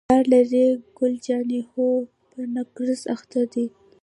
پلار 0.05 0.25
لرې؟ 0.33 0.65
ګل 0.97 1.13
جانې: 1.25 1.61
هو، 1.71 1.87
په 2.29 2.39
نقرس 2.55 3.01
اخته 3.15 3.41
دی. 3.53 3.65